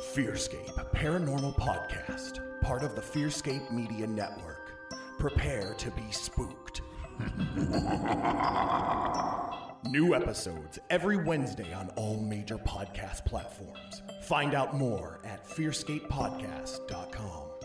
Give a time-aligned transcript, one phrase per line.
[0.00, 4.72] Fearscape a Paranormal Podcast, part of the Fearscape Media Network.
[5.18, 6.82] Prepare to be spooked.
[9.90, 14.02] New episodes every Wednesday on all major podcast platforms.
[14.22, 17.57] Find out more at fearscapepodcast.com.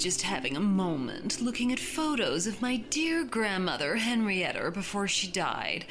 [0.00, 5.84] just having a moment looking at photos of my dear grandmother, Henrietta, before she died.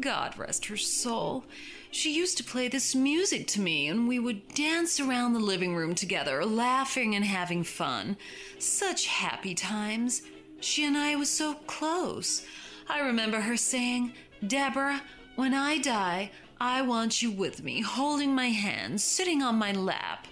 [0.00, 1.44] God rest her soul.
[1.90, 5.74] She used to play this music to me, and we would dance around the living
[5.74, 8.16] room together, laughing and having fun.
[8.60, 10.22] Such happy times.
[10.60, 12.46] She and I was so close.
[12.88, 14.12] I remember her saying,
[14.46, 15.02] Deborah,
[15.34, 20.28] when I die, I want you with me, holding my hand, sitting on my lap.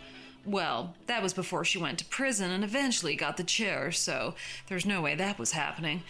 [0.47, 4.35] Well, that was before she went to prison and eventually got the chair, so
[4.69, 6.03] there's no way that was happening.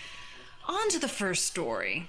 [0.67, 2.09] On to the first story.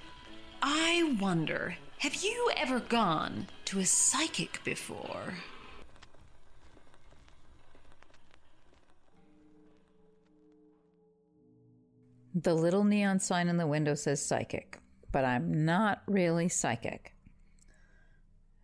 [0.61, 5.35] I wonder, have you ever gone to a psychic before?
[12.33, 14.79] The little neon sign in the window says psychic,
[15.11, 17.13] but I'm not really psychic.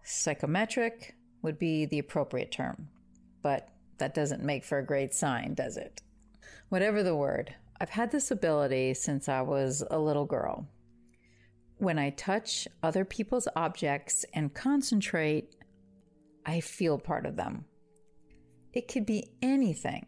[0.03, 2.89] Psychometric would be the appropriate term,
[3.41, 6.01] but that doesn't make for a great sign, does it?
[6.69, 10.67] Whatever the word, I've had this ability since I was a little girl.
[11.77, 15.55] When I touch other people's objects and concentrate,
[16.45, 17.65] I feel part of them.
[18.73, 20.07] It could be anything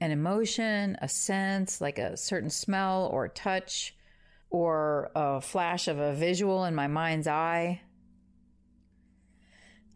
[0.00, 3.96] an emotion, a sense, like a certain smell or touch,
[4.50, 7.80] or a flash of a visual in my mind's eye.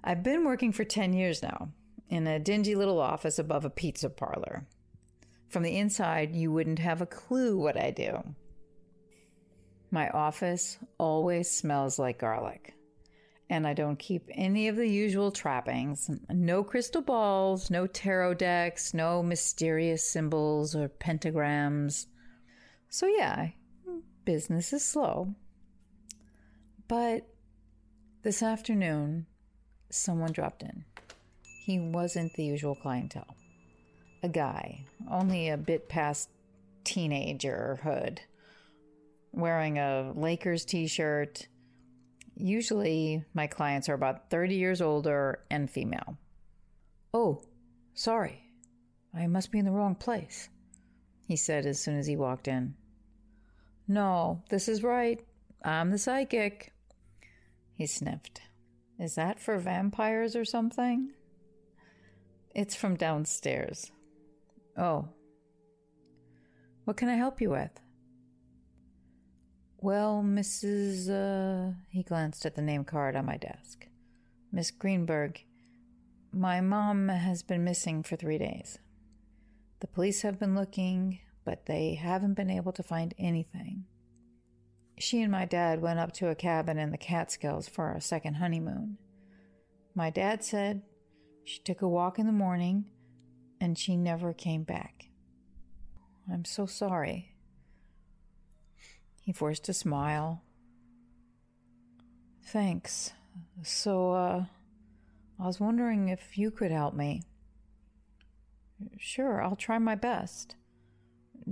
[0.04, 1.70] I've been working for 10 years now
[2.08, 4.66] in a dingy little office above a pizza parlor.
[5.48, 8.22] From the inside, you wouldn't have a clue what I do.
[9.90, 12.76] My office always smells like garlic
[13.48, 16.10] and I don't keep any of the usual trappings.
[16.28, 22.06] No crystal balls, no tarot decks, no mysterious symbols or pentagrams.
[22.88, 23.50] So, yeah,
[24.24, 25.34] business is slow.
[26.88, 27.28] But
[28.22, 29.26] this afternoon,
[29.90, 30.84] someone dropped in.
[31.66, 33.34] He wasn't the usual clientele.
[34.22, 36.28] A guy, only a bit past
[36.84, 38.20] teenagerhood,
[39.32, 41.48] wearing a Lakers t shirt
[42.36, 46.18] Usually, my clients are about 30 years older and female.
[47.12, 47.42] Oh,
[47.94, 48.42] sorry.
[49.12, 50.50] I must be in the wrong place,
[51.26, 52.74] he said as soon as he walked in.
[53.88, 55.20] No, this is right.
[55.64, 56.72] I'm the psychic.
[57.72, 58.42] He sniffed.
[59.00, 61.12] Is that for vampires or something?
[62.56, 63.92] It's from downstairs.
[64.78, 65.10] Oh.
[66.86, 67.82] What can I help you with?
[69.76, 71.10] Well, Mrs.
[71.10, 73.86] Uh, he glanced at the name card on my desk.
[74.50, 75.44] Miss Greenberg,
[76.32, 78.78] my mom has been missing for three days.
[79.80, 83.84] The police have been looking, but they haven't been able to find anything.
[84.98, 88.36] She and my dad went up to a cabin in the Catskills for our second
[88.36, 88.96] honeymoon.
[89.94, 90.80] My dad said
[91.46, 92.86] she took a walk in the morning
[93.60, 95.06] and she never came back.
[96.30, 97.36] I'm so sorry.
[99.20, 100.42] He forced a smile.
[102.44, 103.12] Thanks.
[103.62, 104.44] So, uh,
[105.38, 107.22] I was wondering if you could help me.
[108.98, 110.56] Sure, I'll try my best.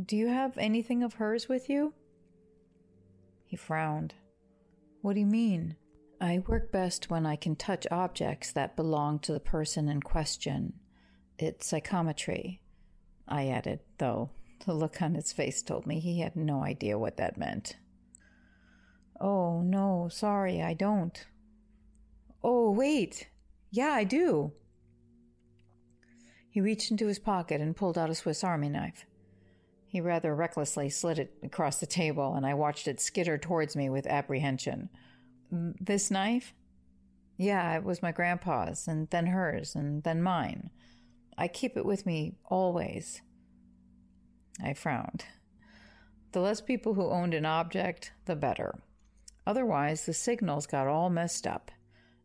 [0.07, 1.95] Do you have anything of hers with you?
[3.47, 4.15] He frowned.
[5.03, 5.77] What do you mean?
[6.25, 10.73] I work best when I can touch objects that belong to the person in question.
[11.39, 12.63] It's psychometry.
[13.29, 14.31] I added, though
[14.65, 17.77] the look on his face told me he had no idea what that meant.
[19.21, 21.27] Oh, no, sorry, I don't.
[22.43, 23.29] Oh, wait.
[23.71, 24.53] Yeah, I do.
[26.49, 29.05] He reached into his pocket and pulled out a Swiss Army knife.
[29.87, 33.91] He rather recklessly slid it across the table, and I watched it skitter towards me
[33.91, 34.89] with apprehension.
[35.51, 36.55] This knife?
[37.37, 40.71] Yeah, it was my grandpa's, and then hers, and then mine.
[41.37, 43.23] I keep it with me always.
[44.63, 45.25] I frowned.
[46.33, 48.75] The less people who owned an object, the better.
[49.47, 51.71] Otherwise, the signals got all messed up,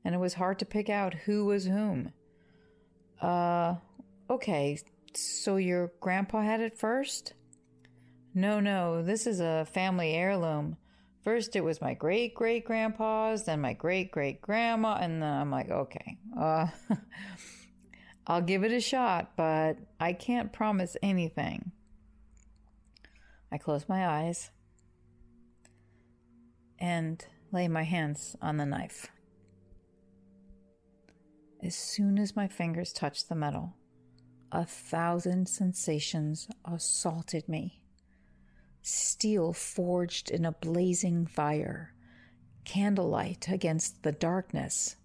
[0.05, 2.11] and it was hard to pick out who was whom.
[3.21, 3.75] Uh,
[4.29, 4.79] okay,
[5.13, 7.33] so your grandpa had it first?
[8.33, 10.77] No, no, this is a family heirloom.
[11.23, 15.51] First, it was my great great grandpa's, then my great great grandma, and then I'm
[15.51, 16.67] like, okay, uh,
[18.27, 21.71] I'll give it a shot, but I can't promise anything.
[23.51, 24.51] I close my eyes
[26.77, 29.07] and lay my hands on the knife.
[31.61, 33.75] As soon as my fingers touched the metal,
[34.51, 37.81] a thousand sensations assaulted me.
[38.89, 41.93] Steel forged in a blazing fire,
[42.65, 44.95] candlelight against the darkness,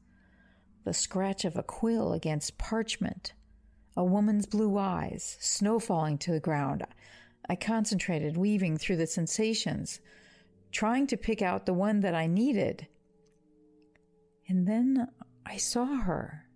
[0.85, 3.35] the scratch of a quill against parchment,
[3.97, 6.83] a woman's blue eyes, snow falling to the ground.
[7.49, 10.01] I concentrated, weaving through the sensations,
[10.73, 12.89] trying to pick out the one that I needed.
[14.49, 15.09] And then
[15.45, 16.47] I saw her,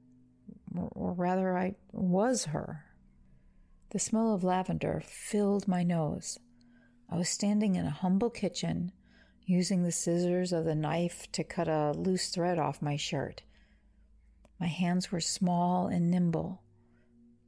[0.75, 2.87] or rather, I was her.
[3.91, 6.39] The smell of lavender filled my nose.
[7.11, 8.93] I was standing in a humble kitchen,
[9.47, 13.43] using the scissors of the knife to cut a loose thread off my shirt.
[14.61, 16.63] My hands were small and nimble.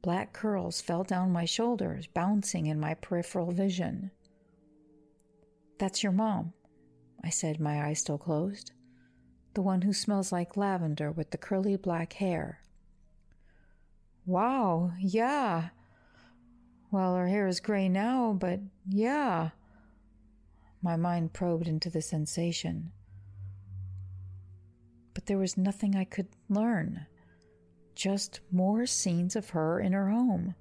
[0.01, 4.09] Black curls fell down my shoulders, bouncing in my peripheral vision.
[5.77, 6.53] That's your mom,
[7.23, 8.71] I said, my eyes still closed.
[9.53, 12.61] The one who smells like lavender with the curly black hair.
[14.25, 15.69] Wow, yeah.
[16.91, 19.51] Well, her hair is gray now, but yeah.
[20.81, 22.91] My mind probed into the sensation.
[25.13, 27.05] But there was nothing I could learn.
[27.95, 30.55] Just more scenes of her in her home.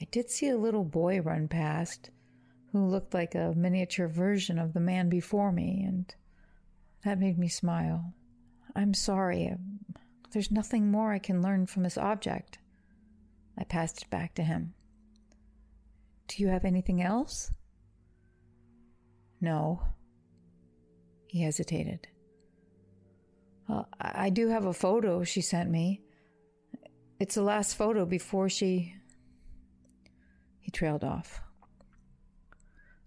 [0.00, 2.10] I did see a little boy run past
[2.72, 6.14] who looked like a miniature version of the man before me, and
[7.04, 8.14] that made me smile.
[8.76, 9.54] I'm sorry.
[10.30, 12.58] There's nothing more I can learn from this object.
[13.58, 14.74] I passed it back to him.
[16.28, 17.50] Do you have anything else?
[19.40, 19.82] No.
[21.26, 22.06] He hesitated.
[23.68, 26.02] Well, I do have a photo she sent me.
[27.18, 28.94] It's the last photo before she.
[30.60, 31.40] He trailed off.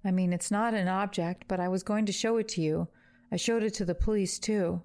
[0.04, 2.88] I mean, it's not an object, but I was going to show it to you.
[3.32, 4.82] I showed it to the police, too.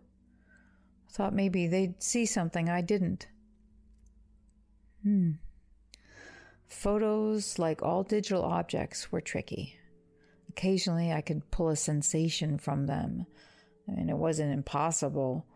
[1.10, 3.26] Thought maybe they'd see something I didn't.
[5.02, 5.32] Hmm.
[6.68, 9.78] Photos, like all digital objects, were tricky.
[10.48, 13.26] Occasionally, I could pull a sensation from them.
[13.88, 15.46] I mean, it wasn't impossible.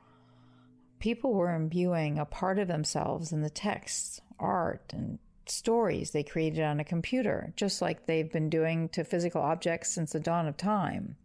[0.98, 6.62] People were imbuing a part of themselves in the texts, art, and stories they created
[6.62, 10.56] on a computer, just like they've been doing to physical objects since the dawn of
[10.56, 11.16] time.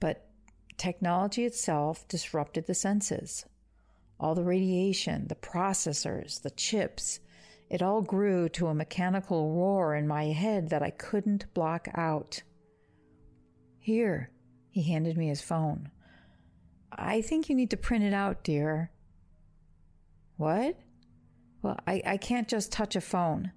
[0.00, 0.28] But
[0.76, 3.46] technology itself disrupted the senses.
[4.20, 7.20] All the radiation, the processors, the chips,
[7.70, 12.42] it all grew to a mechanical roar in my head that I couldn't block out.
[13.78, 14.30] Here,
[14.70, 15.90] he handed me his phone.
[16.90, 18.90] I think you need to print it out, dear.
[20.36, 20.78] What?
[21.62, 23.52] Well, I, I can't just touch a phone.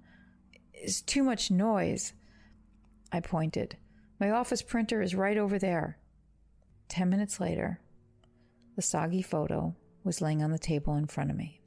[0.74, 2.12] It's too much noise.
[3.10, 3.76] I pointed.
[4.20, 5.98] My office printer is right over there.
[6.88, 7.80] Ten minutes later,
[8.76, 11.61] the soggy photo was laying on the table in front of me.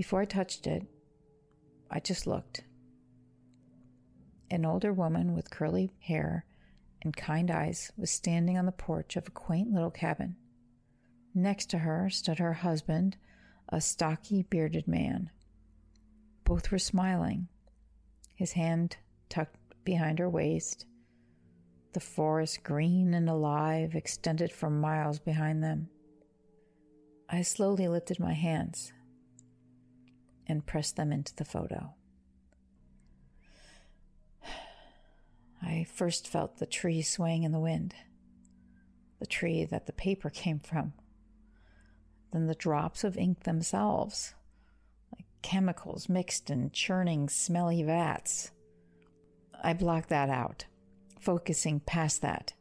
[0.00, 0.86] Before I touched it,
[1.90, 2.62] I just looked.
[4.50, 6.46] An older woman with curly hair
[7.02, 10.36] and kind eyes was standing on the porch of a quaint little cabin.
[11.34, 13.18] Next to her stood her husband,
[13.68, 15.28] a stocky, bearded man.
[16.44, 17.48] Both were smiling,
[18.34, 18.96] his hand
[19.28, 20.86] tucked behind her waist.
[21.92, 25.90] The forest, green and alive, extended for miles behind them.
[27.28, 28.94] I slowly lifted my hands
[30.50, 31.94] and press them into the photo.
[35.62, 37.94] I first felt the tree swaying in the wind,
[39.18, 40.92] the tree that the paper came from,
[42.32, 44.34] then the drops of ink themselves,
[45.14, 48.50] like chemicals mixed in churning, smelly vats.
[49.62, 50.66] I blocked that out,
[51.18, 52.54] focusing past that,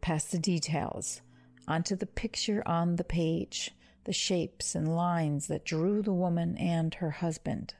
[0.00, 1.20] past the details,
[1.66, 3.72] onto the picture on the page
[4.04, 7.74] the shapes and lines that drew the woman and her husband.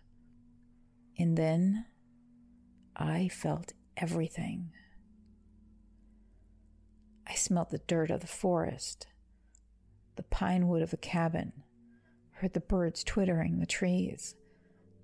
[1.19, 1.87] And then
[2.97, 4.73] I felt everything.
[7.27, 9.07] I smelt the dirt of the forest,
[10.17, 11.53] the pine wood of a cabin,
[12.33, 14.35] heard the birds twittering the trees,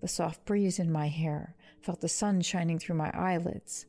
[0.00, 3.86] the soft breeze in my hair, felt the sun shining through my eyelids.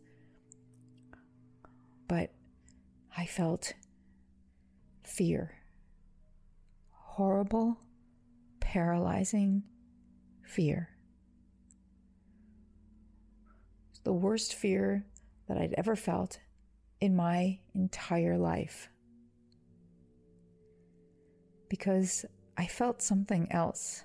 [2.08, 2.32] But
[3.18, 3.74] I felt
[5.04, 5.57] fear.
[7.18, 7.80] Horrible,
[8.60, 9.64] paralyzing
[10.44, 10.90] fear.
[13.90, 15.04] It's the worst fear
[15.48, 16.40] that I'd ever felt
[17.02, 18.90] in my entire life.
[21.70, 22.24] Because
[22.56, 24.04] I felt something else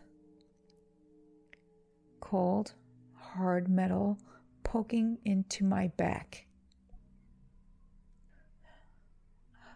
[2.20, 2.72] cold,
[3.14, 4.16] hard metal
[4.64, 6.46] poking into my back.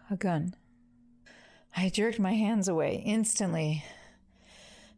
[0.09, 0.55] A gun.
[1.79, 3.85] I jerked my hands away instantly.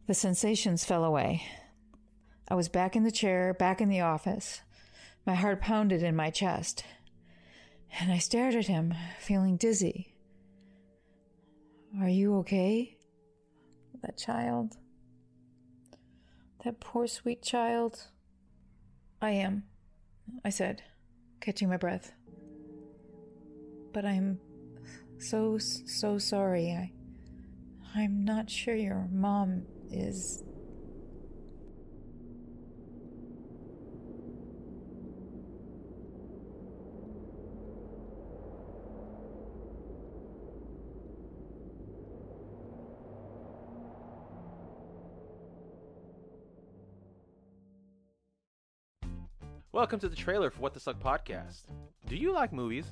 [0.06, 1.42] The sensations fell away.
[2.48, 4.62] I was back in the chair, back in the office.
[5.26, 6.84] My heart pounded in my chest.
[8.00, 10.14] And I stared at him, feeling dizzy.
[12.00, 12.96] Are you okay?
[14.00, 14.78] That child.
[16.64, 18.06] That poor sweet child.
[19.20, 19.64] I am,
[20.46, 20.82] I said,
[21.42, 22.14] catching my breath.
[23.92, 24.40] But I'm
[25.20, 26.70] so, so sorry.
[26.70, 26.92] I,
[27.94, 30.42] I'm not sure your mom is.
[49.72, 51.62] Welcome to the trailer for What the Suck podcast.
[52.08, 52.86] Do you like movies?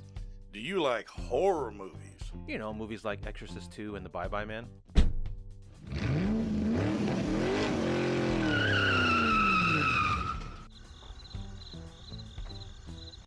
[0.53, 2.33] Do you like horror movies?
[2.47, 4.67] You know, movies like Exorcist 2 and The Bye Bye Man?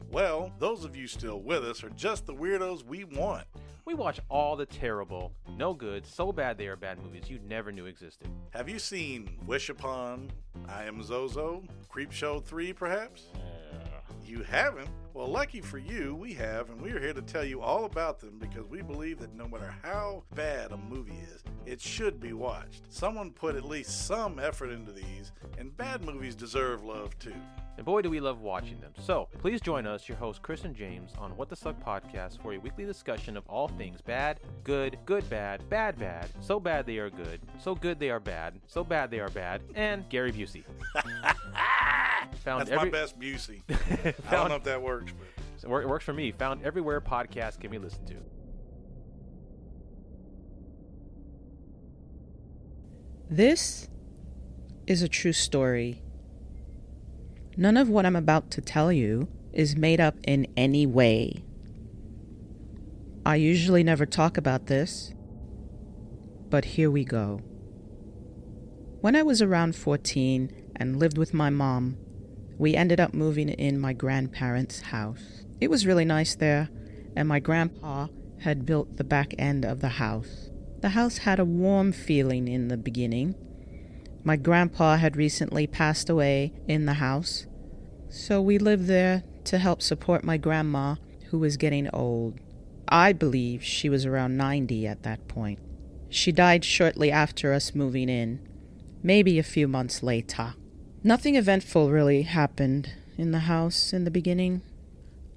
[0.09, 3.45] Well, those of you still with us are just the weirdos we want.
[3.85, 7.71] We watch all the terrible, no good, so bad they are bad movies you never
[7.71, 8.29] knew existed.
[8.51, 10.31] Have you seen Wish Upon,
[10.67, 13.25] I Am Zozo, Creepshow 3 perhaps?
[14.31, 14.87] You haven't?
[15.13, 18.37] Well, lucky for you, we have, and we're here to tell you all about them
[18.39, 22.83] because we believe that no matter how bad a movie is, it should be watched.
[22.87, 27.35] Someone put at least some effort into these, and bad movies deserve love too.
[27.81, 28.93] And boy, do we love watching them.
[28.99, 32.53] So, please join us, your hosts Chris and James, on What the Suck podcast for
[32.53, 36.99] a weekly discussion of all things bad, good, good, bad, bad, bad, so bad they
[36.99, 40.63] are good, so good they are bad, so bad they are bad, and Gary Busey.
[42.43, 43.63] Found That's every- my best Busey.
[44.29, 45.11] I don't know if that works,
[45.63, 46.31] but it works for me.
[46.33, 48.17] Found everywhere podcasts can be listened to.
[53.27, 53.89] This
[54.85, 56.03] is a true story.
[57.57, 61.43] None of what I'm about to tell you is made up in any way.
[63.25, 65.13] I usually never talk about this,
[66.49, 67.41] but here we go.
[69.01, 71.97] When I was around 14 and lived with my mom,
[72.57, 75.43] we ended up moving in my grandparents' house.
[75.59, 76.69] It was really nice there,
[77.15, 78.07] and my grandpa
[78.39, 80.49] had built the back end of the house.
[80.81, 83.35] The house had a warm feeling in the beginning.
[84.23, 87.47] My grandpa had recently passed away in the house,
[88.09, 90.95] so we lived there to help support my grandma,
[91.29, 92.39] who was getting old.
[92.87, 95.59] I believe she was around 90 at that point.
[96.09, 98.45] She died shortly after us moving in,
[99.01, 100.55] maybe a few months later.
[101.03, 104.61] Nothing eventful really happened in the house in the beginning.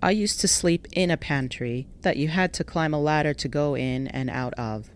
[0.02, 3.48] I used to sleep in a pantry that you had to climb a ladder to
[3.48, 4.90] go in and out of.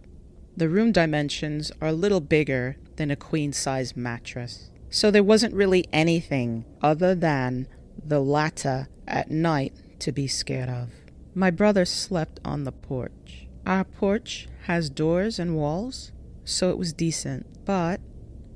[0.56, 5.54] The room dimensions are a little bigger than a queen size mattress, so there wasn't
[5.54, 7.66] really anything other than
[8.04, 10.90] the latter at night to be scared of.
[11.34, 13.46] My brother slept on the porch.
[13.64, 16.12] Our porch has doors and walls,
[16.44, 18.00] so it was decent, but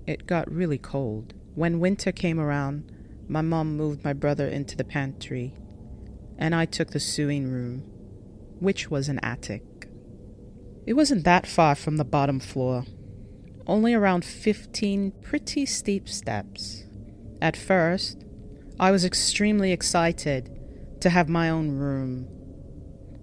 [0.07, 1.35] it got really cold.
[1.55, 2.91] When winter came around,
[3.29, 5.55] my mom moved my brother into the pantry,
[6.37, 7.85] and I took the sewing room,
[8.59, 9.63] which was an attic.
[10.87, 12.85] It wasn't that far from the bottom floor,
[13.67, 16.85] only around 15 pretty steep steps.
[17.41, 18.25] At first,
[18.79, 20.59] I was extremely excited
[21.01, 22.29] to have my own room.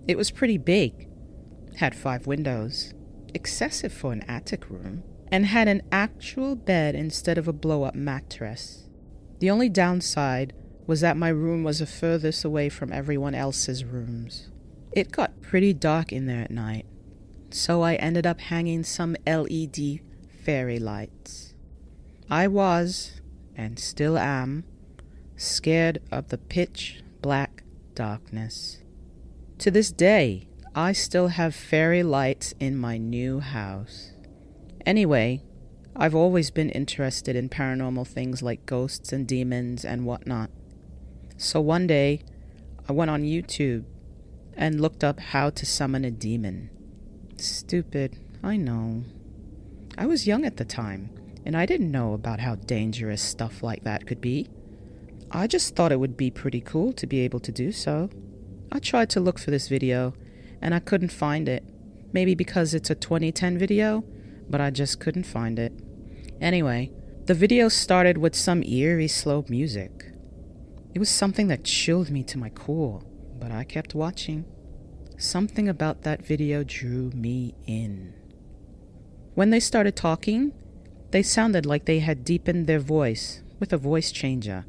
[0.07, 1.07] It was pretty big,
[1.77, 2.93] had five windows,
[3.33, 7.95] excessive for an attic room, and had an actual bed instead of a blow up
[7.95, 8.89] mattress.
[9.39, 10.53] The only downside
[10.87, 14.49] was that my room was the furthest away from everyone else's rooms.
[14.91, 16.85] It got pretty dark in there at night,
[17.51, 19.99] so I ended up hanging some LED
[20.49, 21.53] fairy lights.
[22.27, 23.21] I was,
[23.55, 24.63] and still am,
[25.35, 27.61] scared of the pitch black
[27.93, 28.79] darkness.
[29.59, 34.13] To this day, I still have fairy lights in my new house.
[34.87, 35.43] Anyway,
[35.95, 40.49] I've always been interested in paranormal things like ghosts and demons and whatnot.
[41.37, 42.23] So one day,
[42.87, 43.85] I went on YouTube
[44.57, 46.71] and looked up how to summon a demon.
[47.37, 49.03] Stupid, I know.
[49.99, 51.09] I was young at the time,
[51.45, 54.47] and I didn't know about how dangerous stuff like that could be.
[55.29, 58.09] I just thought it would be pretty cool to be able to do so.
[58.71, 60.13] I tried to look for this video,
[60.61, 61.65] and I couldn't find it.
[62.13, 64.05] Maybe because it's a 2010 video,
[64.49, 65.73] but I just couldn't find it.
[66.39, 66.93] Anyway,
[67.25, 70.13] the video started with some eerie slow music.
[70.93, 73.01] It was something that chilled me to my core,
[73.37, 74.45] but I kept watching.
[75.17, 78.13] Something about that video drew me in.
[79.39, 80.51] When they started talking,
[81.11, 84.65] they sounded like they had deepened their voice with a voice changer.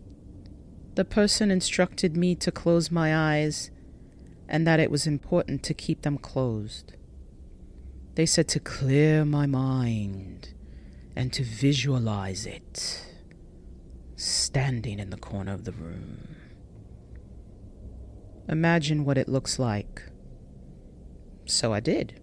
[0.94, 3.72] The person instructed me to close my eyes
[4.48, 6.92] and that it was important to keep them closed.
[8.14, 10.54] They said to clear my mind
[11.16, 13.04] and to visualize it
[14.14, 16.36] standing in the corner of the room.
[18.48, 20.04] Imagine what it looks like.
[21.44, 22.19] So I did.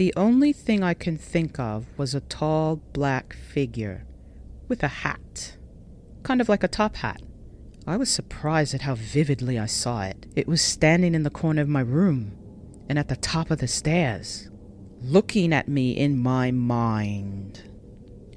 [0.00, 4.06] The only thing I can think of was a tall black figure
[4.66, 5.58] with a hat,
[6.22, 7.20] kind of like a top hat.
[7.86, 10.24] I was surprised at how vividly I saw it.
[10.34, 12.34] It was standing in the corner of my room
[12.88, 14.48] and at the top of the stairs,
[15.02, 17.62] looking at me in my mind.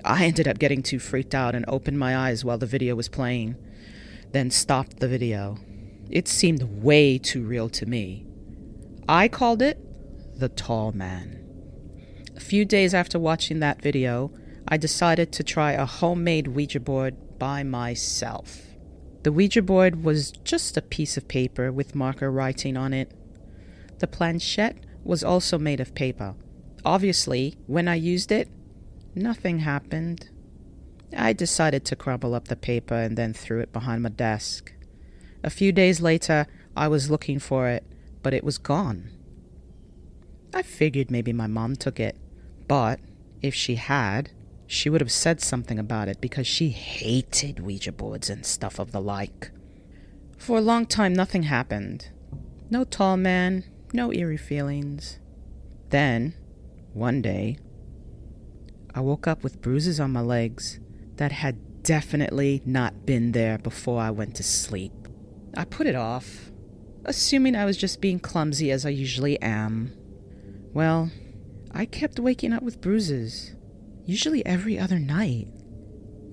[0.04, 3.08] I ended up getting too freaked out and opened my eyes while the video was
[3.08, 3.56] playing,
[4.34, 5.58] then stopped the video.
[6.10, 8.26] It seemed way too real to me.
[9.08, 9.80] I called it
[10.38, 11.40] the tall man.
[12.44, 14.30] A few days after watching that video,
[14.68, 18.64] I decided to try a homemade Ouija board by myself.
[19.24, 23.10] The Ouija board was just a piece of paper with marker writing on it.
[24.00, 26.36] The planchette was also made of paper.
[26.84, 28.50] Obviously, when I used it,
[29.16, 30.30] nothing happened.
[31.16, 34.74] I decided to crumple up the paper and then threw it behind my desk.
[35.46, 37.86] A few days later, I was looking for it,
[38.22, 39.12] but it was gone.
[40.54, 42.18] I figured maybe my mom took it,
[42.74, 43.00] but
[43.40, 44.32] if she had,
[44.66, 48.92] she would have said something about it because she hated Ouija boards and stuff of
[48.92, 49.52] the like.
[50.40, 52.10] For a long time, nothing happened.
[52.72, 55.20] No tall man, no eerie feelings.
[55.90, 56.34] Then,
[56.94, 57.60] one day,
[58.96, 60.80] I woke up with bruises on my legs
[61.18, 64.94] that had definitely not been there before I went to sleep.
[65.56, 66.50] I put it off,
[67.06, 69.94] assuming I was just being clumsy as I usually am.
[70.74, 71.12] Well,
[71.74, 73.56] I kept waking up with bruises,
[74.06, 75.48] usually every other night.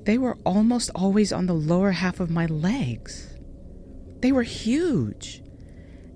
[0.05, 3.39] They were almost always on the lower half of my legs.
[4.21, 5.43] They were huge,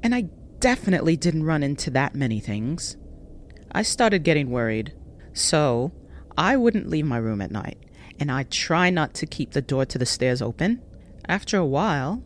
[0.03, 2.97] and I definitely didn't run into that many things.
[3.73, 4.93] I started getting worried,
[5.33, 5.93] so
[6.37, 7.79] I wouldn't leave my room at night,
[8.21, 10.83] and I'd try not to keep the door to the stairs open.
[11.27, 12.23] After a while,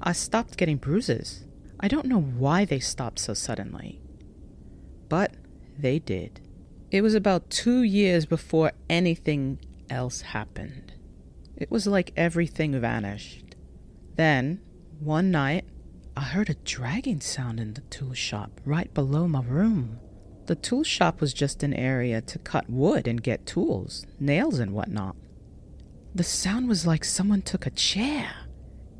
[0.00, 1.44] I stopped getting bruises.
[1.78, 4.00] I don't know why they stopped so suddenly
[5.10, 5.32] but
[5.80, 6.40] they did.
[6.90, 10.92] It was about two years before anything else happened.
[11.56, 13.54] It was like everything vanished.
[14.16, 14.60] Then,
[14.98, 15.64] one night,
[16.16, 20.00] I heard a dragging sound in the tool shop right below my room.
[20.46, 24.72] The tool shop was just an area to cut wood and get tools, nails, and
[24.72, 25.14] whatnot.
[26.12, 28.30] The sound was like someone took a chair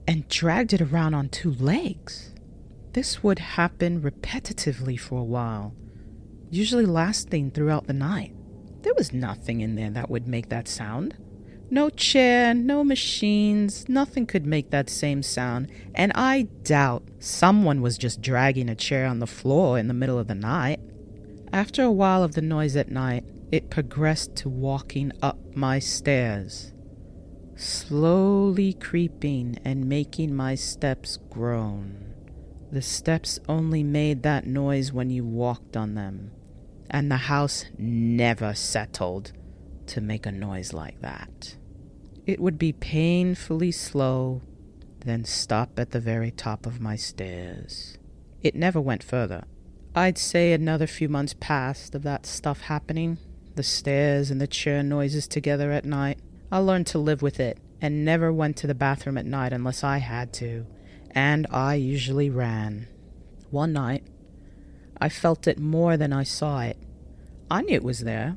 [0.06, 2.34] and dragged it around on two legs.
[2.92, 5.74] This would happen repetitively for a while
[6.50, 8.34] usually lasting throughout the night.
[8.82, 11.16] There was nothing in there that would make that sound.
[11.70, 17.96] No chair, no machines, nothing could make that same sound, and I doubt someone was
[17.96, 20.80] just dragging a chair on the floor in the middle of the night.
[21.52, 26.72] After a while of the noise at night, it progressed to walking up my stairs,
[27.54, 32.14] slowly creeping and making my steps groan.
[32.72, 36.32] The steps only made that noise when you walked on them
[36.90, 39.32] and the house never settled
[39.86, 41.56] to make a noise like that.
[42.26, 44.42] It would be painfully slow,
[45.04, 47.96] then stop at the very top of my stairs.
[48.42, 49.44] It never went further.
[49.94, 53.18] I'd say another few months passed of that stuff happening,
[53.54, 56.18] the stairs and the chair noises together at night.
[56.52, 59.82] I learned to live with it and never went to the bathroom at night unless
[59.82, 60.66] I had to,
[61.12, 62.88] and I usually ran.
[63.50, 64.04] One night,
[65.00, 66.76] I felt it more than I saw it.
[67.50, 68.36] I knew it was there,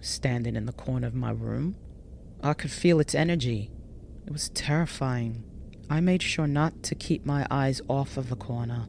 [0.00, 1.76] standing in the corner of my room.
[2.42, 3.70] I could feel its energy.
[4.26, 5.44] It was terrifying.
[5.88, 8.88] I made sure not to keep my eyes off of the corner.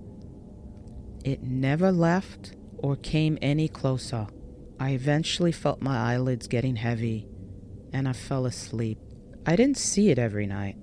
[1.23, 4.28] It never left or came any closer.
[4.80, 7.28] I eventually felt my eyelids getting heavy
[7.93, 8.99] and I fell asleep.
[9.45, 10.75] I didn't see it every night.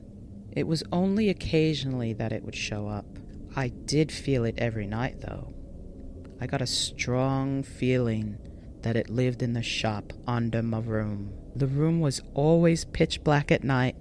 [0.52, 3.06] It was only occasionally that it would show up.
[3.54, 5.52] I did feel it every night, though.
[6.42, 8.36] I got a strong feeling
[8.82, 11.32] that it lived in the shop under my room.
[11.54, 13.94] The room was always pitch black at night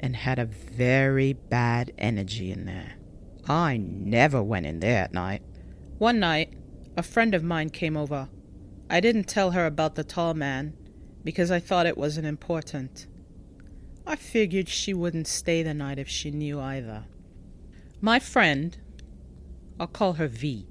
[0.00, 2.94] and had a very bad energy in there.
[3.46, 5.42] I never went in there at night.
[5.98, 6.54] One night,
[6.96, 8.30] a friend of mine came over.
[8.88, 10.72] I didn't tell her about the tall man
[11.22, 13.06] because I thought it wasn't important.
[14.06, 17.04] I figured she wouldn't stay the night if she knew either.
[18.00, 18.78] My friend,
[19.78, 20.68] I'll call her V,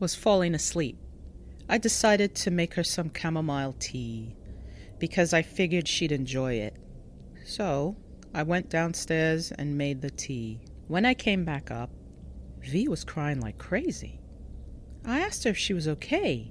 [0.00, 0.98] was falling asleep.
[1.68, 4.34] I decided to make her some chamomile tea
[4.98, 6.74] because I figured she'd enjoy it.
[7.44, 7.96] So
[8.34, 10.60] I went downstairs and made the tea.
[10.88, 11.90] When I came back up,
[12.62, 14.20] V was crying like crazy.
[15.04, 16.50] I asked her if she was okay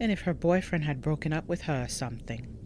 [0.00, 2.56] and if her boyfriend had broken up with her or something.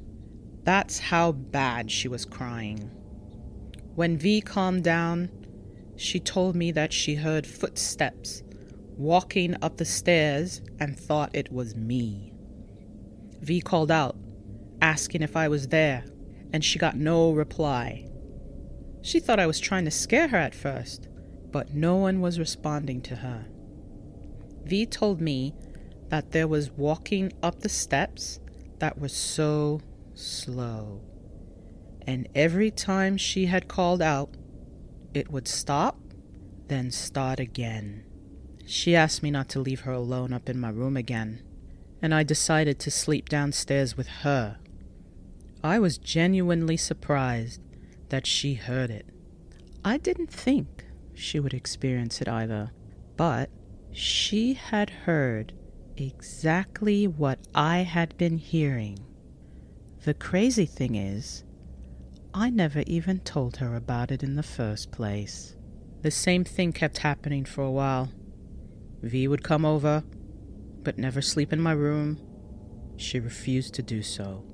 [0.63, 2.91] That's how bad she was crying.
[3.97, 5.29] When V calmed down,
[5.97, 8.44] she told me that she heard footsteps
[8.97, 12.33] walking up the stairs and thought it was me.
[13.41, 14.17] V called out,
[14.81, 16.05] asking if I was there,
[16.53, 18.09] and she got no reply.
[19.03, 21.09] She thought I was trying to scare her at first,
[21.51, 23.47] but no one was responding to her.
[24.65, 25.55] V told me
[26.09, 28.41] that there was walking up the steps
[28.79, 29.81] that was so
[30.15, 31.03] slow.
[32.07, 34.37] And every time she had called out,
[35.13, 35.99] it would stop,
[36.69, 38.05] then start again.
[38.67, 41.43] She asked me not to leave her alone up in my room again,
[42.01, 44.59] and I decided to sleep downstairs with her.
[45.63, 47.61] I was genuinely surprised
[48.09, 49.07] that she heard it.
[49.85, 52.73] I didn't think she would experience it either,
[53.17, 53.51] but
[53.93, 55.53] she had heard
[55.97, 58.99] exactly what I had been hearing.
[60.05, 61.45] The crazy thing is,
[62.33, 65.55] I never even told her about it in the first place.
[66.03, 68.11] The same thing kept happening for a while.
[69.05, 70.03] V would come over,
[70.83, 72.21] but never sleep in my room.
[72.97, 74.45] She refused to do so,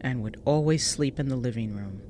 [0.00, 2.02] and would always sleep in the living room.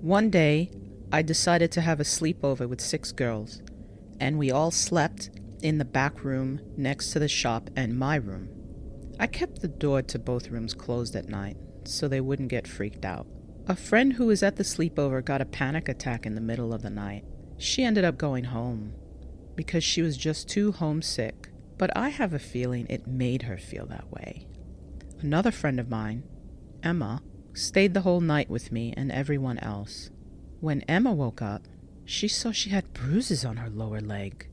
[0.00, 0.70] One day,
[1.12, 3.62] I decided to have a sleepover with six girls,
[4.20, 5.30] and we all slept
[5.62, 8.48] in the back room next to the shop and my room.
[9.18, 13.04] I kept the door to both rooms closed at night so they wouldn't get freaked
[13.04, 13.26] out.
[13.68, 16.82] A friend who was at the sleepover got a panic attack in the middle of
[16.82, 17.24] the night.
[17.56, 18.92] She ended up going home
[19.56, 23.86] because she was just too homesick, but I have a feeling it made her feel
[23.86, 24.46] that way.
[25.20, 26.22] Another friend of mine,
[26.82, 27.22] Emma,
[27.54, 30.10] stayed the whole night with me and everyone else.
[30.60, 31.62] When Emma woke up,
[32.04, 34.48] she saw she had bruises on her lower leg.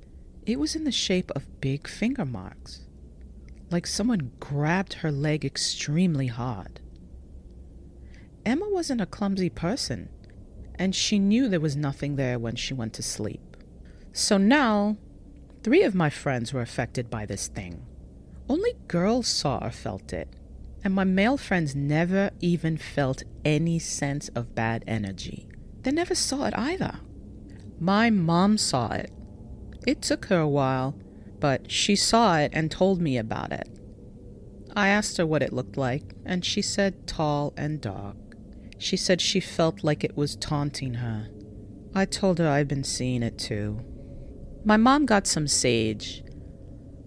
[0.46, 2.88] It was in the shape of big finger marks,
[3.70, 6.80] like someone grabbed her leg extremely hard.
[8.46, 10.10] Emma wasn't a clumsy person,
[10.76, 13.53] and she knew there was nothing there when she went to sleep.
[14.14, 14.98] So now,
[15.64, 17.86] three of my friends were affected by this thing.
[18.48, 20.30] Only girls saw or felt it,
[20.84, 25.50] and my male friends never even felt any sense of bad energy.
[25.82, 27.00] They never saw it either.
[27.80, 29.12] My mom saw it
[29.86, 30.96] it took her a while,
[31.40, 33.68] but she saw it and told me about it.
[34.76, 38.16] I asked her what it looked like, and she said tall and dark.
[38.78, 41.30] She said she felt like it was taunting her.
[41.94, 43.82] I told her I'd been seeing it too.
[44.66, 46.24] My mom got some sage,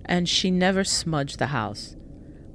[0.05, 1.97] and she never smudged the house,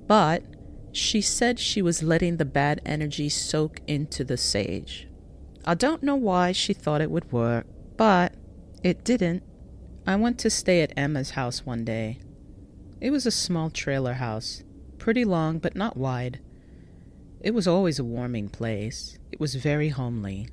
[0.06, 0.44] but
[0.92, 5.08] she said she was letting the bad energy soak into the sage.
[5.66, 7.66] I don't know why she thought it would work,
[7.98, 8.36] but
[8.84, 9.42] it didn't.
[10.06, 12.20] I went to stay at Emma's house one day.
[13.00, 14.64] It was a small trailer house,
[15.00, 16.40] pretty long but not wide.
[17.40, 19.18] It was always a warming place.
[19.32, 20.48] It was very homely.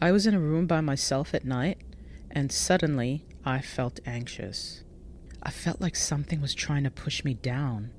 [0.00, 1.78] I was in a room by myself at night,
[2.30, 4.84] and suddenly I felt anxious.
[5.42, 7.92] I felt like something was trying to push me down,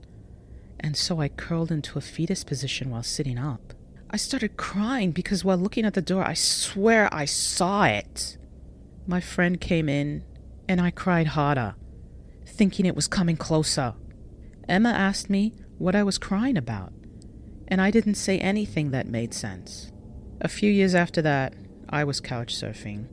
[0.79, 3.73] and so I curled into a fetus position while sitting up.
[4.12, 8.38] I started crying because while looking at the door, I swear I saw it.
[9.07, 10.23] My friend came in
[10.67, 11.73] and I cried harder,
[12.45, 13.95] thinking it was coming closer.
[14.67, 16.93] Emma asked me what I was crying about,
[17.67, 19.91] and I didn't say anything that made sense.
[20.41, 21.55] A few years after that,
[21.89, 23.07] I was couch surfing.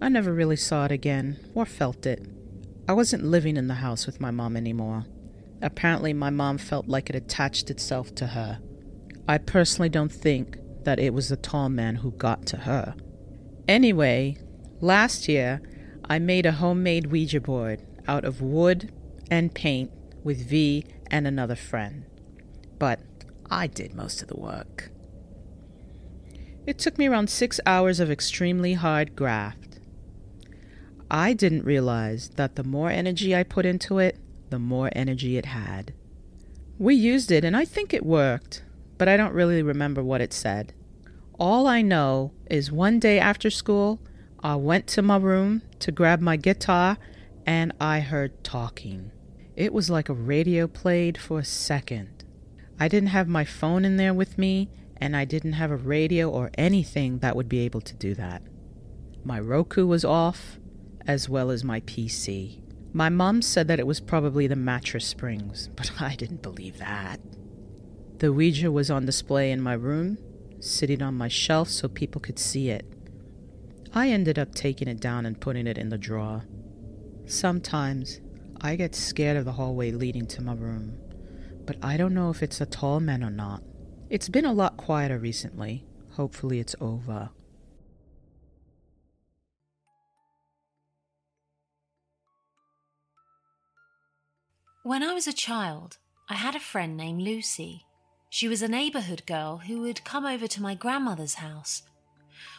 [0.00, 2.26] I never really saw it again or felt it.
[2.88, 5.06] I wasn't living in the house with my mom anymore.
[5.62, 8.58] Apparently, my mom felt like it attached itself to her.
[9.26, 12.94] I personally don't think that it was the tall man who got to her.
[13.66, 14.36] Anyway,
[14.80, 15.62] last year,
[16.04, 18.92] I made a homemade Ouija board out of wood
[19.30, 19.90] and paint
[20.22, 22.04] with V and another friend.
[22.78, 23.00] but
[23.50, 24.90] I did most of the work.
[26.66, 29.73] It took me around six hours of extremely hard graft.
[31.14, 34.18] I didn't realize that the more energy I put into it,
[34.50, 35.94] the more energy it had.
[36.76, 38.64] We used it, and I think it worked,
[38.98, 40.72] but I don't really remember what it said.
[41.38, 44.00] All I know is one day after school,
[44.42, 46.98] I went to my room to grab my guitar
[47.46, 49.12] and I heard talking.
[49.54, 52.24] It was like a radio played for a second.
[52.80, 56.28] I didn't have my phone in there with me, and I didn't have a radio
[56.28, 58.42] or anything that would be able to do that.
[59.22, 60.58] My Roku was off,
[61.06, 62.60] as well as my PC.
[62.92, 67.20] My mom said that it was probably the mattress springs, but I didn't believe that.
[68.18, 70.18] The Ouija was on display in my room,
[70.60, 72.86] sitting on my shelf so people could see it.
[73.92, 76.44] I ended up taking it down and putting it in the drawer.
[77.26, 78.20] Sometimes
[78.60, 80.98] I get scared of the hallway leading to my room,
[81.66, 83.62] but I don't know if it's a tall man or not.
[84.10, 85.84] It's been a lot quieter recently.
[86.12, 87.30] Hopefully, it's over.
[94.84, 95.96] When I was a child,
[96.28, 97.86] I had a friend named Lucy.
[98.28, 101.84] She was a neighbourhood girl who would come over to my grandmother's house,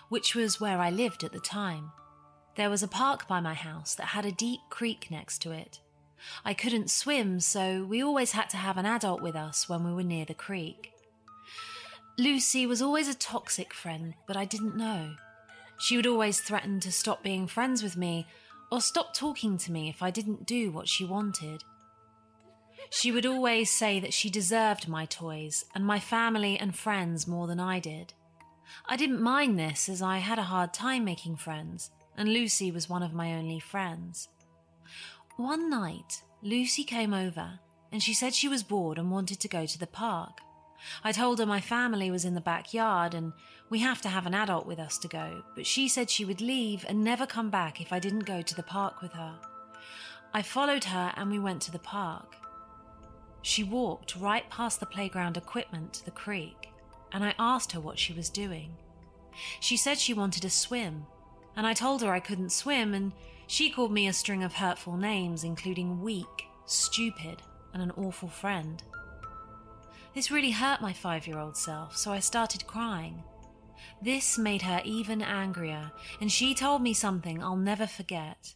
[0.10, 1.92] which was where I lived at the time.
[2.56, 5.80] There was a park by my house that had a deep creek next to it.
[6.44, 9.94] I couldn't swim, so we always had to have an adult with us when we
[9.94, 10.94] were near the creek.
[12.18, 15.14] Lucy was always a toxic friend, but I didn't know.
[15.78, 18.26] She would always threaten to stop being friends with me
[18.72, 21.64] or stop talking to me if I didn't do what she wanted.
[22.90, 27.48] She would always say that she deserved my toys and my family and friends more
[27.48, 28.14] than I did.
[28.88, 32.90] I didn't mind this as I had a hard time making friends, and Lucy was
[32.90, 34.30] one of my only friends.
[35.38, 37.60] One night, Lucy came over
[37.92, 40.42] and she said she was bored and wanted to go to the park.
[41.04, 43.34] I told her my family was in the backyard and
[43.70, 46.42] we have to have an adult with us to go, but she said she would
[46.42, 49.40] leave and never come back if I didn't go to the park with her.
[50.34, 52.36] I followed her and we went to the park.
[53.46, 56.72] She walked right past the playground equipment to the creek,
[57.12, 58.76] and I asked her what she was doing.
[59.60, 61.06] She said she wanted to swim,
[61.56, 63.12] and I told her I couldn't swim, and
[63.46, 68.82] she called me a string of hurtful names, including weak, stupid, and an awful friend.
[70.16, 73.22] This really hurt my five year old self, so I started crying.
[74.02, 78.56] This made her even angrier, and she told me something I'll never forget.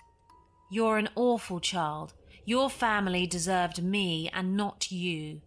[0.71, 2.15] You're an awful child.
[2.49, 5.41] Your family deserved me and not you.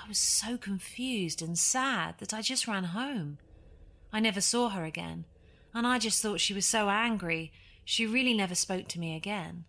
[0.00, 3.38] I was so confused and sad that I just ran home.
[4.12, 5.24] I never saw her again,
[5.74, 7.50] and I just thought she was so angry
[7.84, 9.64] she really never spoke to me again.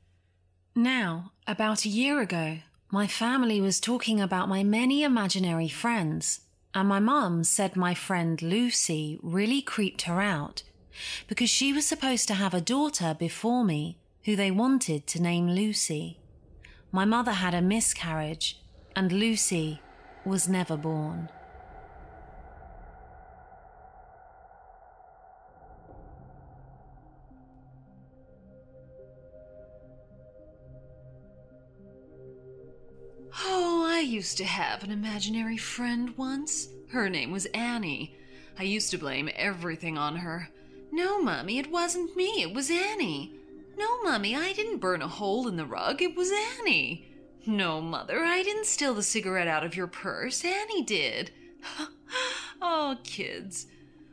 [0.75, 2.59] Now, about a year ago,
[2.91, 6.41] my family was talking about my many imaginary friends,
[6.75, 10.61] and my mum said my friend Lucy really creeped her out
[11.27, 15.49] because she was supposed to have a daughter before me who they wanted to name
[15.49, 16.19] Lucy.
[16.95, 18.57] My mother had a miscarriage,
[18.95, 19.81] and Lucy
[20.25, 21.27] was never born.
[33.43, 36.69] Oh, I used to have an imaginary friend once.
[36.93, 38.15] Her name was Annie.
[38.57, 40.47] I used to blame everything on her.
[40.93, 42.41] No, Mummy, it wasn't me.
[42.41, 43.33] It was Annie.
[43.77, 46.01] No, Mummy, I didn't burn a hole in the rug.
[46.01, 47.07] It was Annie.
[47.45, 50.43] No, Mother, I didn't steal the cigarette out of your purse.
[50.43, 51.31] Annie did.
[52.61, 53.67] oh, kids.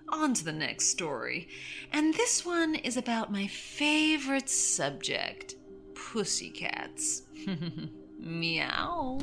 [0.08, 1.48] On to the next story.
[1.92, 5.54] And this one is about my favorite subject
[5.94, 7.22] pussycats.
[8.18, 9.20] Meow.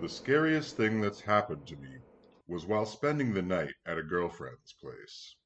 [0.00, 1.97] The scariest thing that's happened to me
[2.48, 5.36] was while spending the night at a girlfriend's place.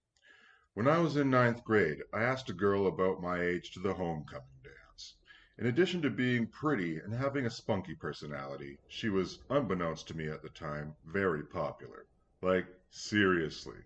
[0.75, 3.93] When I was in ninth grade, I asked a girl about my age to the
[3.93, 5.17] homecoming dance.
[5.59, 10.29] In addition to being pretty and having a spunky personality, she was, unbeknownst to me
[10.29, 12.07] at the time, very popular.
[12.41, 13.79] Like, seriously.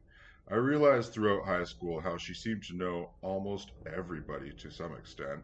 [0.49, 5.43] I realized throughout high school how she seemed to know almost everybody to some extent.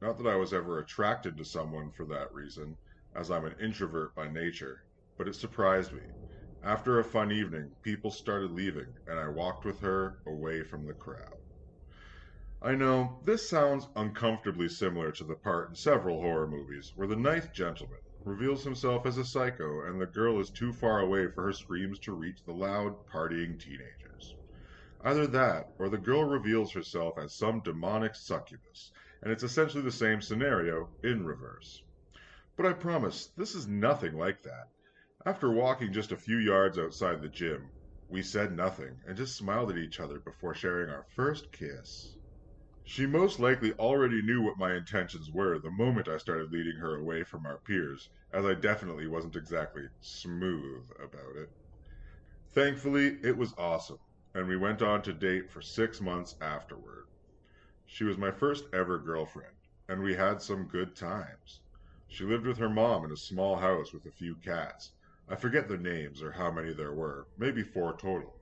[0.00, 2.76] Not that I was ever attracted to someone for that reason,
[3.12, 4.78] as I'm an introvert by nature,
[5.18, 6.02] but it surprised me.
[6.64, 10.94] After a fun evening, people started leaving, and I walked with her away from the
[10.94, 11.40] crowd.
[12.62, 17.16] I know, this sounds uncomfortably similar to the part in several horror movies where the
[17.16, 21.42] ninth gentleman reveals himself as a psycho and the girl is too far away for
[21.42, 24.36] her screams to reach the loud, partying teenagers.
[25.00, 29.90] Either that, or the girl reveals herself as some demonic succubus, and it's essentially the
[29.90, 31.82] same scenario in reverse.
[32.56, 34.68] But I promise, this is nothing like that.
[35.24, 37.70] After walking just a few yards outside the gym,
[38.08, 42.16] we said nothing and just smiled at each other before sharing our first kiss.
[42.82, 46.96] She most likely already knew what my intentions were the moment I started leading her
[46.96, 51.50] away from our peers, as I definitely wasn't exactly smooth about it.
[52.52, 54.00] Thankfully, it was awesome,
[54.34, 57.06] and we went on to date for six months afterward.
[57.86, 59.56] She was my first ever girlfriend,
[59.88, 61.60] and we had some good times.
[62.08, 64.90] She lived with her mom in a small house with a few cats.
[65.28, 68.34] I forget their names or how many there were, maybe four total.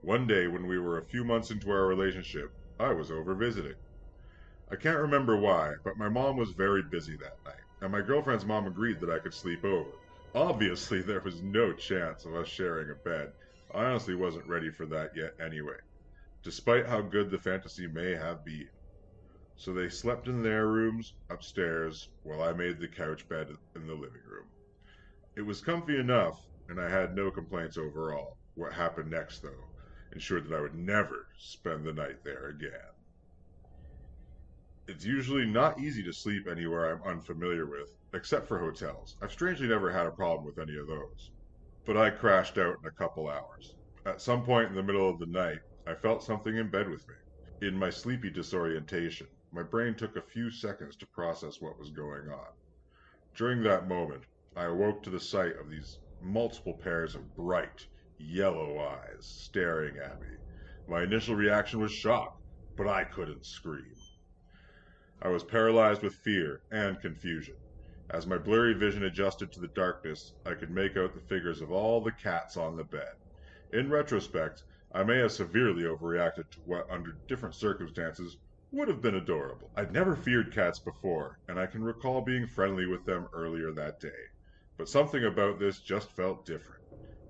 [0.00, 3.76] One day, when we were a few months into our relationship, I was over visiting.
[4.70, 8.46] I can't remember why, but my mom was very busy that night, and my girlfriend's
[8.46, 9.90] mom agreed that I could sleep over.
[10.34, 13.32] Obviously, there was no chance of us sharing a bed.
[13.74, 15.76] I honestly wasn't ready for that yet anyway,
[16.42, 18.70] despite how good the fantasy may have been.
[19.56, 23.94] So they slept in their rooms upstairs while I made the couch bed in the
[23.94, 24.48] living room.
[25.34, 28.36] It was comfy enough, and I had no complaints overall.
[28.54, 29.70] What happened next, though,
[30.12, 32.92] ensured that I would never spend the night there again.
[34.86, 39.16] It's usually not easy to sleep anywhere I'm unfamiliar with, except for hotels.
[39.22, 41.30] I've strangely never had a problem with any of those.
[41.86, 43.76] But I crashed out in a couple hours.
[44.04, 47.08] At some point in the middle of the night, I felt something in bed with
[47.08, 47.68] me.
[47.68, 52.28] In my sleepy disorientation, my brain took a few seconds to process what was going
[52.28, 52.52] on.
[53.34, 57.86] During that moment, I awoke to the sight of these multiple pairs of bright,
[58.18, 60.28] yellow eyes staring at me.
[60.86, 62.38] My initial reaction was shock,
[62.76, 63.94] but I couldn't scream.
[65.20, 67.56] I was paralyzed with fear and confusion.
[68.10, 71.72] As my blurry vision adjusted to the darkness, I could make out the figures of
[71.72, 73.14] all the cats on the bed.
[73.72, 74.62] In retrospect,
[74.92, 78.36] I may have severely overreacted to what, under different circumstances,
[78.70, 79.70] would have been adorable.
[79.74, 83.98] I'd never feared cats before, and I can recall being friendly with them earlier that
[83.98, 84.10] day.
[84.78, 86.82] But something about this just felt different.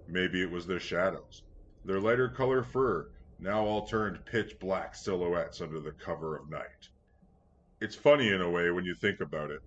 [0.07, 1.42] Maybe it was their shadows.
[1.85, 6.88] Their lighter color fur, now all turned pitch black silhouettes under the cover of night.
[7.81, 9.61] It's funny in a way when you think about it.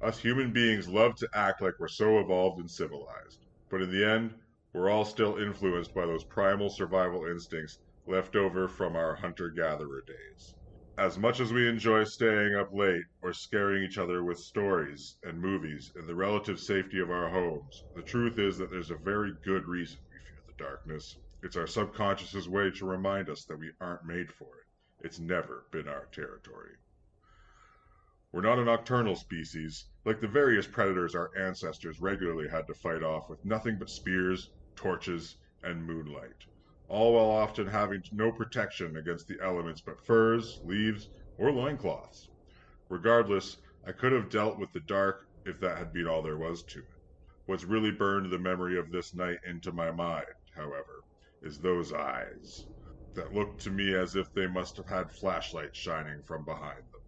[0.00, 3.38] Us human beings love to act like we're so evolved and civilized,
[3.70, 4.34] but in the end,
[4.72, 10.02] we're all still influenced by those primal survival instincts left over from our hunter gatherer
[10.06, 10.54] days.
[10.98, 15.40] As much as we enjoy staying up late or scaring each other with stories and
[15.40, 19.32] movies in the relative safety of our homes, the truth is that there's a very
[19.42, 21.16] good reason we fear the darkness.
[21.42, 25.06] It's our subconscious's way to remind us that we aren't made for it.
[25.06, 26.76] It's never been our territory.
[28.30, 33.02] We're not a nocturnal species, like the various predators our ancestors regularly had to fight
[33.02, 36.36] off with nothing but spears, torches, and moonlight
[36.88, 42.30] all while often having no protection against the elements but furs, leaves, or loincloths.
[42.88, 46.62] Regardless, I could have dealt with the dark if that had been all there was
[46.64, 46.84] to it.
[47.46, 51.02] What's really burned the memory of this night into my mind, however,
[51.40, 52.66] is those eyes
[53.14, 57.00] that looked to me as if they must have had flashlights shining from behind them.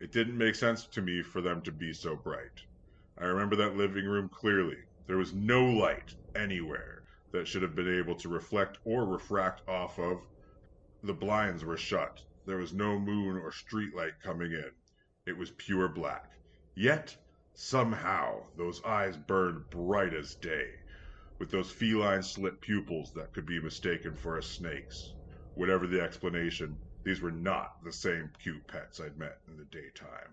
[0.00, 2.60] It didn't make sense to me for them to be so bright.
[3.18, 4.78] I remember that living room clearly.
[5.06, 6.95] There was no light anywhere
[7.32, 10.22] that should have been able to reflect or refract off of.
[11.02, 12.22] The blinds were shut.
[12.46, 14.70] There was no moon or street light coming in.
[15.26, 16.30] It was pure black.
[16.74, 17.16] Yet,
[17.52, 20.70] somehow, those eyes burned bright as day,
[21.38, 25.14] with those feline slit pupils that could be mistaken for a snake's.
[25.54, 30.32] Whatever the explanation, these were not the same cute pets I'd met in the daytime.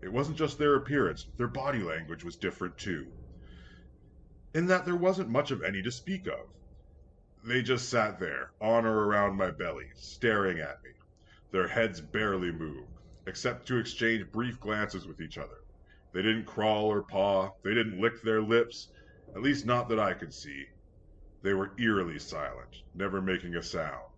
[0.00, 3.12] It wasn't just their appearance, their body language was different too
[4.56, 6.48] in that there wasn't much of any to speak of.
[7.44, 10.92] They just sat there, on or around my belly, staring at me.
[11.50, 12.88] Their heads barely moved,
[13.26, 15.58] except to exchange brief glances with each other.
[16.14, 18.88] They didn't crawl or paw, they didn't lick their lips,
[19.34, 20.64] at least not that I could see.
[21.42, 24.08] They were eerily silent, never making a sound.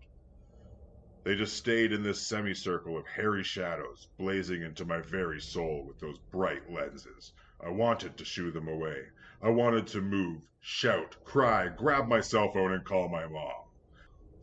[1.25, 5.99] They just stayed in this semicircle of hairy shadows, blazing into my very soul with
[5.99, 7.33] those bright lenses.
[7.61, 9.03] I wanted to shoo them away.
[9.41, 13.69] I wanted to move, shout, cry, grab my cell phone and call my mom.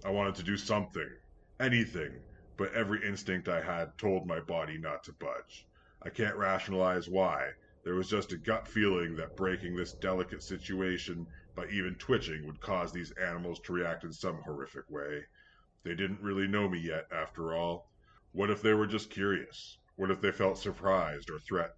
[0.05, 1.09] I wanted to do something,
[1.59, 2.23] anything,
[2.55, 5.67] but every instinct I had told my body not to budge.
[6.01, 7.51] I can't rationalize why.
[7.83, 12.61] There was just a gut feeling that breaking this delicate situation by even twitching would
[12.61, 15.25] cause these animals to react in some horrific way.
[15.83, 17.91] They didn't really know me yet, after all.
[18.31, 19.77] What if they were just curious?
[19.97, 21.73] What if they felt surprised or threatened?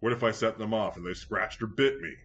[0.00, 2.16] What if I set them off and they scratched or bit me?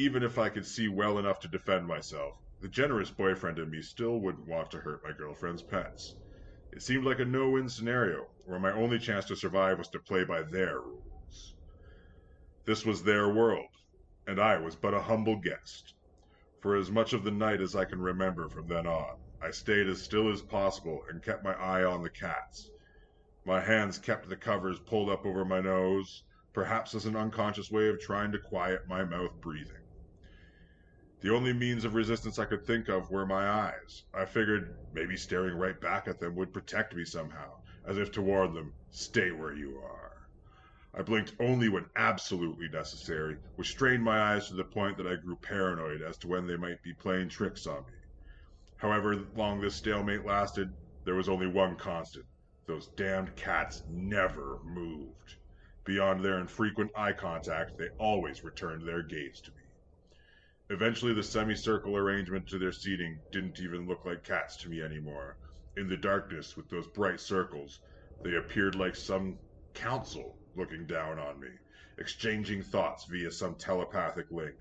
[0.00, 2.32] Even if I could see well enough to defend myself,
[2.62, 6.16] the generous boyfriend in me still wouldn't want to hurt my girlfriend's pets.
[6.72, 9.98] It seemed like a no win scenario, where my only chance to survive was to
[9.98, 11.54] play by their rules.
[12.64, 13.68] This was their world,
[14.26, 15.92] and I was but a humble guest.
[16.62, 19.86] For as much of the night as I can remember from then on, I stayed
[19.86, 22.70] as still as possible and kept my eye on the cats.
[23.44, 26.22] My hands kept the covers pulled up over my nose,
[26.54, 29.79] perhaps as an unconscious way of trying to quiet my mouth breathing.
[31.22, 34.04] The only means of resistance I could think of were my eyes.
[34.14, 38.22] I figured maybe staring right back at them would protect me somehow, as if to
[38.22, 40.12] warn them, stay where you are.
[40.94, 45.16] I blinked only when absolutely necessary, which strained my eyes to the point that I
[45.16, 47.98] grew paranoid as to when they might be playing tricks on me.
[48.76, 52.24] However long this stalemate lasted, there was only one constant.
[52.66, 55.36] Those damned cats never moved.
[55.84, 59.59] Beyond their infrequent eye contact, they always returned their gaze to me.
[60.72, 65.36] Eventually, the semicircle arrangement to their seating didn't even look like cats to me anymore.
[65.76, 67.80] In the darkness, with those bright circles,
[68.22, 69.40] they appeared like some
[69.74, 71.48] council looking down on me,
[71.98, 74.54] exchanging thoughts via some telepathic link,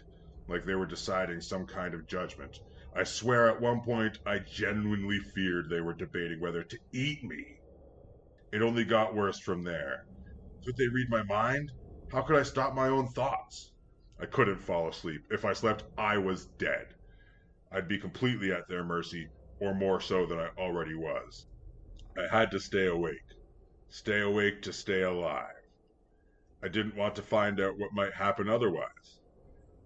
[0.47, 2.57] like they were deciding some kind of judgment.
[2.95, 7.45] I swear at one point I genuinely feared they were debating whether to eat me.
[8.51, 9.99] It only got worse from there.
[10.65, 11.69] Could they read my mind?
[12.07, 13.73] How could I stop my own thoughts?
[14.21, 15.21] I couldn't fall asleep.
[15.31, 16.87] If I slept, I was dead.
[17.71, 21.47] I'd be completely at their mercy, or more so than I already was.
[22.17, 23.15] I had to stay awake.
[23.87, 25.55] Stay awake to stay alive.
[26.61, 29.19] I didn't want to find out what might happen otherwise.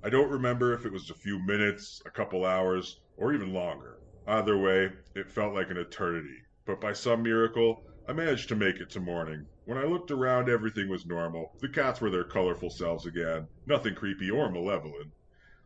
[0.04, 3.98] I don't remember if it was a few minutes, a couple hours, or even longer.
[4.26, 6.40] Either way, it felt like an eternity.
[6.66, 9.48] But by some miracle, I managed to make it to morning.
[9.64, 11.54] When I looked around, everything was normal.
[11.62, 15.14] The cats were their colorful selves again, nothing creepy or malevolent.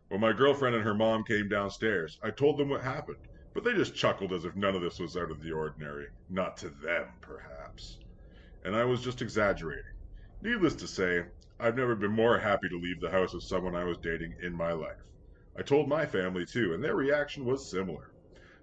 [0.10, 3.18] When my girlfriend and her mom came downstairs, I told them what happened,
[3.56, 6.06] but they just chuckled as if none of this was out of the ordinary.
[6.30, 7.98] Not to them, perhaps.
[8.64, 9.96] And I was just exaggerating.
[10.44, 11.26] Needless to say,
[11.60, 14.54] I've never been more happy to leave the house of someone I was dating in
[14.54, 15.02] my life.
[15.58, 18.12] I told my family too, and their reaction was similar.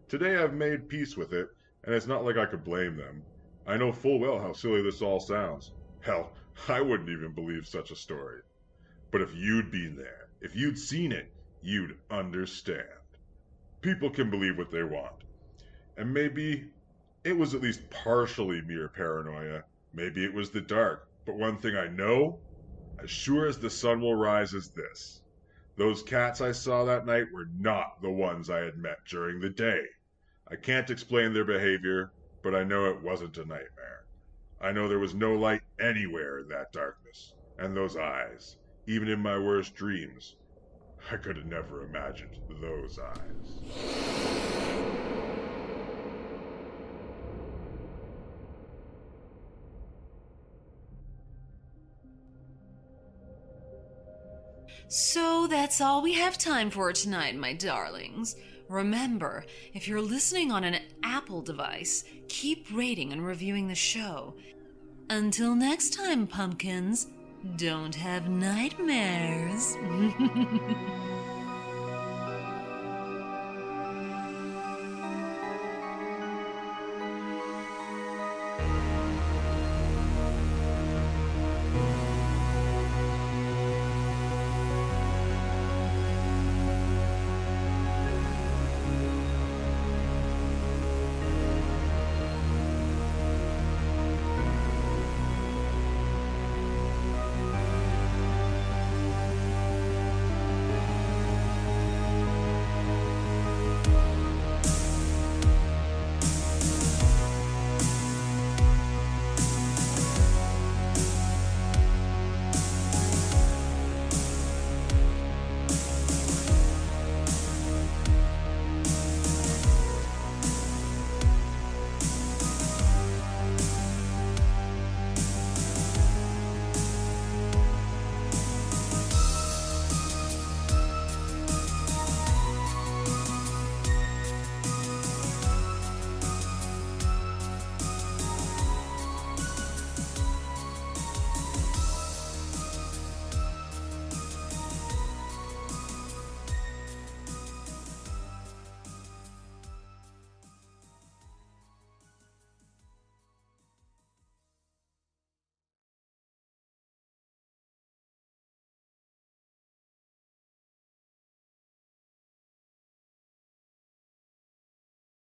[0.09, 1.49] Today I've made peace with it,
[1.83, 3.25] and it's not like I could blame them.
[3.67, 5.73] I know full well how silly this all sounds.
[6.01, 6.35] Hell,
[6.69, 8.43] I wouldn't even believe such a story.
[9.11, 12.89] But if you'd been there, if you'd seen it, you'd understand.
[13.81, 15.15] People can believe what they want.
[15.97, 16.73] And maybe
[17.25, 19.63] it was at least partially mere paranoia.
[19.95, 21.09] Maybe it was the dark.
[21.25, 22.43] But one thing I know,
[23.03, 25.23] as sure as the sun will rise, is this.
[25.77, 29.49] Those cats I saw that night were not the ones I had met during the
[29.49, 29.81] day.
[30.47, 32.13] I can't explain their behavior,
[32.45, 34.05] but I know it wasn't a nightmare.
[34.61, 39.19] I know there was no light anywhere in that darkness, and those eyes, even in
[39.19, 40.37] my worst dreams,
[41.11, 43.55] I could have never imagined those eyes.
[54.89, 58.37] So that's all we have time for tonight, my darlings.
[58.69, 64.35] Remember, if you're listening on an Apple device, keep rating and reviewing the show.
[65.11, 67.09] Until next time, pumpkins,
[67.57, 69.77] don't have nightmares.